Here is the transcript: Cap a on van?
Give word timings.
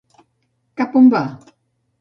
Cap 0.81 0.97
a 0.97 1.01
on 1.03 1.13
van? 1.15 1.31